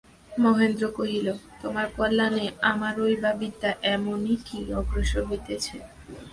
[0.31, 1.27] মহেন্দ্র কহিল,
[1.61, 5.75] তোমার কল্যাণে আমারই বা বিদ্যা এমনই কী অগ্রসর হইতেছে।